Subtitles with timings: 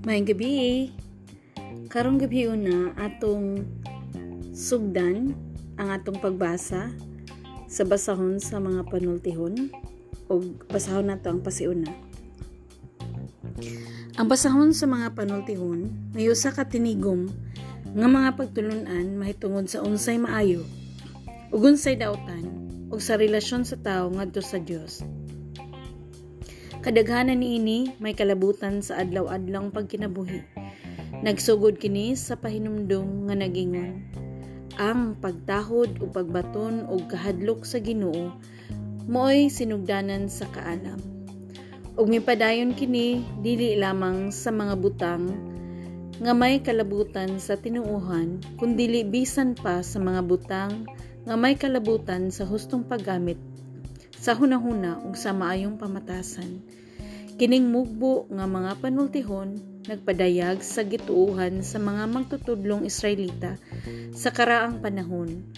[0.00, 0.88] May gabi.
[1.92, 3.68] Karong gabi una atong
[4.56, 5.36] sugdan
[5.76, 6.88] ang atong pagbasa
[7.68, 9.68] sa basahon sa mga panultihon
[10.32, 10.40] o
[10.72, 11.92] basahon nato ang pasiuna.
[14.16, 17.28] Ang basahon sa mga panultihon may usa ka tinigom
[17.92, 20.64] nga mga pagtulunan mahitungod sa unsay maayo
[21.52, 22.48] ug unsay daotan
[22.88, 25.04] ug sa relasyon sa tawo ngadto sa Dios.
[26.80, 30.40] Kadaghanan niini may kalabutan sa adlaw-adlang pagkinabuhi.
[31.20, 34.00] Nagsugod kini sa pahinumdom nga nagingon.
[34.80, 38.32] Ang pagtahod o pagbaton o kahadlok sa Ginoo
[39.04, 40.96] mo'y sinugdanan sa kaalam.
[42.00, 45.28] Ug mipadayon kini dili lamang sa mga butang
[46.16, 50.88] nga may kalabutan sa tinuuhan kundi bisan pa sa mga butang
[51.28, 53.36] nga may kalabutan sa hustong paggamit
[54.20, 56.60] sa hunahuna ug sa maayong pamatasan.
[57.40, 59.56] Kining mugbo nga mga panultihon
[59.88, 63.56] nagpadayag sa gituuhan sa mga magtutudlong Israelita
[64.12, 65.48] sa karaang panahon.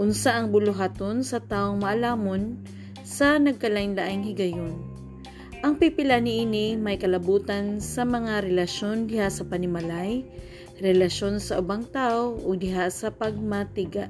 [0.00, 2.56] Unsa ang buluhaton sa taong maalamon
[3.04, 4.80] sa nagkalain-laing higayon.
[5.60, 10.24] Ang pipila niini may kalabutan sa mga relasyon diha sa panimalay,
[10.80, 14.08] relasyon sa ubang tao o diha sa pagmatiga,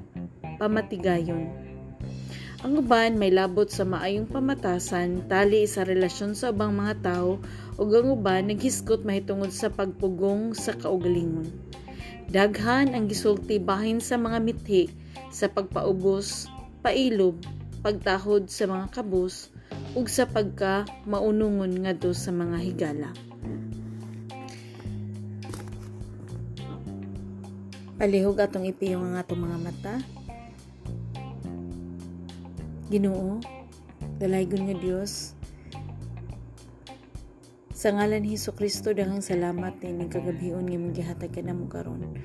[0.59, 1.66] pamatigayon.
[2.65, 7.37] Ang uban may labot sa maayong pamatasan tali sa relasyon sa ubang mga tao
[7.77, 11.45] ug ang uban naghisgot mahitungod sa pagpugong sa kaugalingon.
[12.33, 14.89] Daghan ang gisulti bahin sa mga mithi
[15.29, 16.49] sa pagpaubos,
[16.81, 17.37] pailob,
[17.85, 19.53] pagtahod sa mga kabus
[19.93, 23.09] ug sa pagka maunungon ngadto sa mga higala.
[28.01, 30.16] Palihog atong ipiyong ang atong mga mata
[32.87, 33.43] Ginoo,
[34.15, 35.35] dalaygon nga Dios.
[37.75, 42.15] Sa ngalan ni Hesus Kristo daghang salamat ni nagkagabion nga magihatag kanamo karon.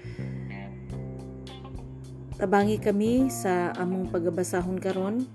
[2.38, 5.26] Tabangi kami sa among pagabasahon karon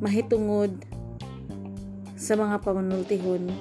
[0.00, 0.72] mahitungod
[2.16, 3.52] sa mga pamanultihon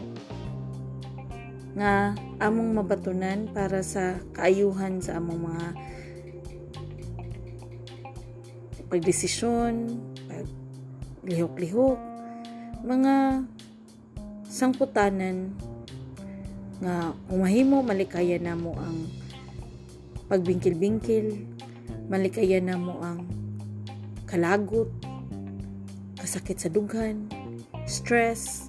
[1.75, 5.67] nga among mabatunan para sa kaayuhan sa among mga
[8.87, 9.99] pagdesisyon,
[11.23, 11.99] lihok-lihok,
[12.83, 13.47] mga
[14.47, 15.55] sangputanan
[16.83, 19.07] nga umahimo malikaya na mo ang
[20.27, 21.47] pagbingkil-bingkil,
[22.11, 23.23] malikaya na mo ang
[24.27, 24.91] kalagot,
[26.19, 27.31] kasakit sa dughan,
[27.87, 28.67] stress,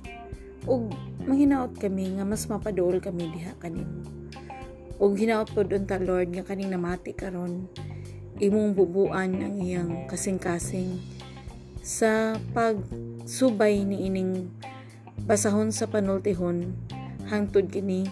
[0.64, 0.94] ug
[1.24, 4.04] manghinaot kami nga mas mapadool kami diha kanimo.
[5.02, 7.66] Ug hinaot pod unta Lord nga kaning namati karon
[8.38, 11.13] imong bubuan ang iyang kasing-kasing
[11.84, 14.48] sa pagsubay ni ining
[15.28, 16.72] basahon sa panultihon
[17.28, 18.08] hangtod kini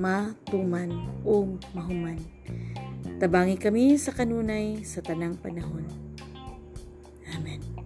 [0.00, 0.88] matuman
[1.20, 2.16] o mahuman.
[3.20, 5.84] Tabangi kami sa kanunay sa tanang panahon.
[7.36, 7.81] Amen.